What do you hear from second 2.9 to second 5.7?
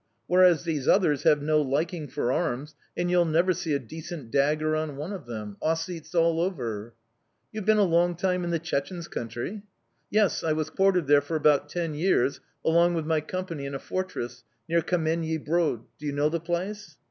and you'll never see a decent dagger on one of them!